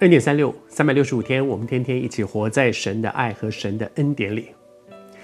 [0.00, 4.48] 恩典三六三百六十五天，我们天天一起活在神的爱和神的恩典里。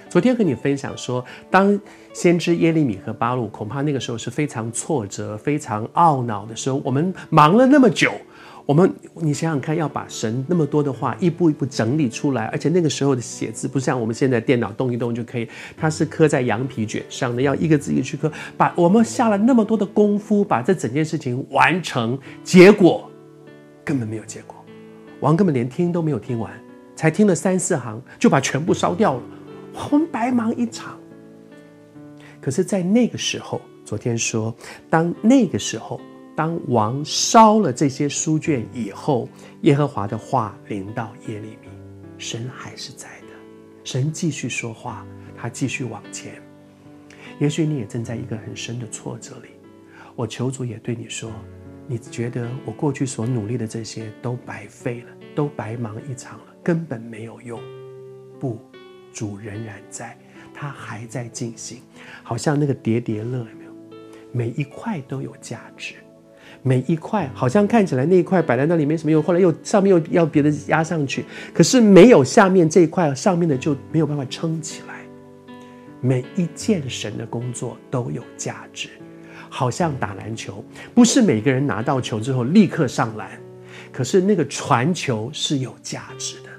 [0.09, 1.79] 昨天和你分享说，当
[2.11, 6.81] 先知耶利米和巴录恐怕那个时候是非常挫折、非常懊恼的时候。
[6.83, 8.13] 我们忙了那么久，
[8.65, 15.47] 我们你想想看，要把神那么多的话一步一步整理出来，而且那个时候的写字不像我们现在电脑动一动就可以，
[15.77, 18.31] 它是刻在羊皮卷上的，要一个字一个去刻。
[18.57, 23.07] 把我们下了那么多的功夫，把这整件事情完成，结果
[23.85, 24.62] 根本没有结果。
[25.23, 26.51] 王根本连听都没有听完，
[26.97, 29.21] 才听了三四行，就把全部烧掉了。
[29.73, 30.99] 我们白忙一场。
[32.41, 34.53] 可是，在那个时候，昨天说，
[34.89, 36.01] 当那个时候，
[36.35, 39.29] 当王烧了这些书卷以后，
[39.61, 41.69] 耶和华的话临到耶利米，
[42.17, 43.27] 神还是在的，
[43.85, 45.05] 神继续说话，
[45.37, 46.33] 他继续往前。
[47.39, 49.51] 也许你也正在一个很深的挫折里，
[50.17, 51.31] 我求主也对你说。
[51.85, 57.59] 你觉得我过去所努力的这些都白费了，都白忙一场了，根本没有用。
[58.39, 58.59] 不，
[59.11, 60.17] 主仍然在，
[60.53, 61.79] 他还在进行，
[62.23, 63.71] 好像那个叠叠乐有没有？
[64.31, 65.95] 每一块都有价值，
[66.61, 75.01] 每一块好像看起来那一块摆在那里没什么用，后来又上面又要别的压上去，可是没有下面这一块，上面的就没有办法撑起来。
[75.99, 78.89] 每一件神的工作都有价值。
[79.55, 80.65] 好像打篮球，
[80.95, 83.29] 不是每个人拿到球之后立刻上篮，
[83.91, 86.49] 可是那个传球是有价值的，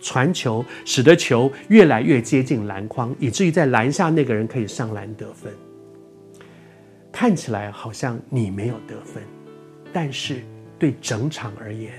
[0.00, 5.52] 传球使得球越来越接近篮筐，以至于在篮下那个人可以上篮得分。
[7.12, 9.22] 看起来好像你没有得分，
[9.92, 10.42] 但是
[10.80, 11.92] 对整场而言，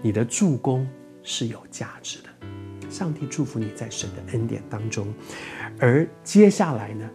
[0.00, 0.88] 你的助攻
[1.22, 2.88] 是有价值的。
[2.88, 5.12] 上帝祝福你在神的恩典当中，
[5.78, 7.06] 而接下来呢？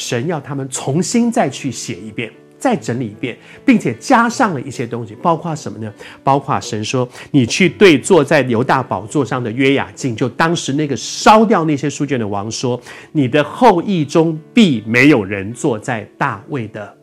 [0.00, 5.92] 神要他们重新再去写一遍，再整理一遍，并且加上了一些东西，包括什么呢？
[6.24, 12.80] 包括神说：“你去对坐在犹大宝座上的约雅敬，就当时那个烧掉那些书卷的王说，
[13.12, 16.96] 你的后裔中必没有人坐在大卫的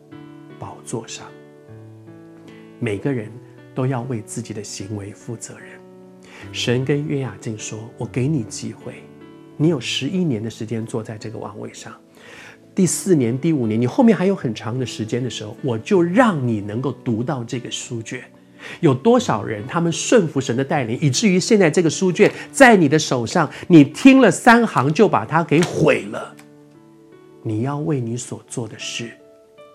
[0.58, 1.24] 宝座上。
[2.80, 3.30] 每个人
[3.76, 5.68] 都要为自己的行为负责任。”
[6.50, 8.94] 神跟约雅敬说：“我给你机会，
[9.56, 11.92] 你有十一年的时间坐在这个王位上。”
[12.78, 18.22] 第四年、第五年，你后面还有很长的时间的时候，我就让你能够读到这个书卷。
[18.78, 26.32] 有多少人他们顺服神的带领，以至于现在这个书卷在你的手上，你听了三行就把它给毁了。
[27.42, 29.10] 你要为你所做的事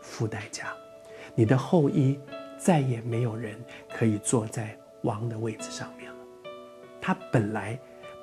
[0.02, 0.68] 付代价。
[1.36, 2.18] 你的后裔
[2.58, 3.53] 再也没有人
[3.94, 6.18] 可以坐在王的位置上面了。
[7.02, 7.78] 他本来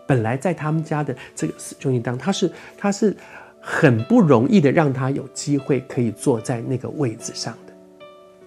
[0.06, 3.14] 本来在他们家的这个兄弟当，他是他是。
[3.60, 7.72] 很不容易的，让他有机会可以坐在那个位子上的，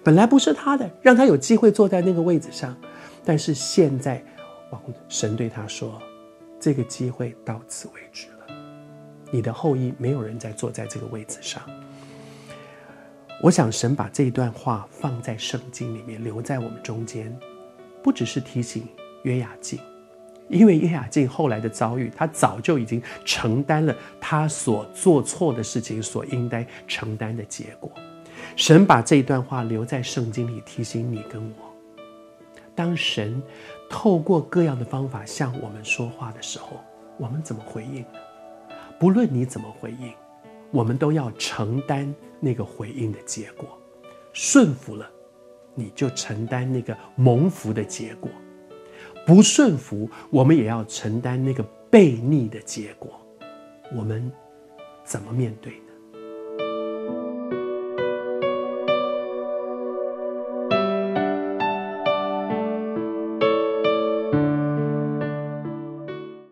[0.02, 2.76] 本来不是他的，让他有机会坐在那个位子上，
[3.24, 4.22] 但是现在，
[4.70, 6.02] 王神对他说，
[6.58, 8.54] 这个机会到此为止了，
[9.30, 11.62] 你的后裔没有人再坐在这个位子上。
[13.40, 17.36] 我想神把这一段话放在圣经里面，留在我们中间，
[18.02, 18.86] 不只是提醒
[19.22, 19.78] 约雅敬。
[20.48, 27.90] 因为叶雅静后来的遭遇，他早就已经承担了他所做错的事情所应该承担的结果。
[28.56, 31.74] 神把这一段话留在圣经里，提醒你跟我：
[32.74, 33.42] 当神
[33.88, 36.80] 透过各样的方法向我们说话的时候，
[37.16, 38.18] 我们怎么回应呢？
[38.98, 40.12] 不论你怎么回应，
[40.70, 43.66] 我们都要承担那个回应的结果。
[44.32, 45.08] 顺服了，
[45.74, 48.30] 你就承担那个蒙福的结果。
[49.26, 53.20] 不顺服，我们也要承担那个悖逆的结果。
[53.94, 54.30] 我们
[55.04, 55.72] 怎么面对？